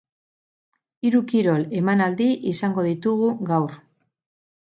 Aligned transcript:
Hiru 1.07 1.21
kirol 1.31 1.65
emanaldi 1.81 2.31
izango 2.53 2.87
ditugu 2.89 3.29
gaur. 3.53 3.79